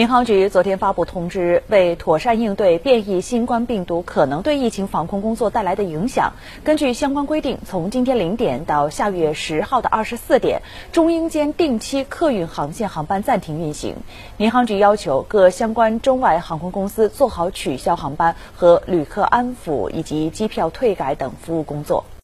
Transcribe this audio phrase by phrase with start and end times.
[0.00, 6.32] 民航局昨天发布通知为妥善应对变异新冠病毒可能对疫情防控工作带来的影响
[6.64, 13.94] 根据相关规定从今天零点到下月十号的二十四点中英间定期客运航线航班暂停运行。
[14.38, 22.06] 民航局要求各相关中外航空公司做好取消航班和旅客安抚以及机票退改等服务工作。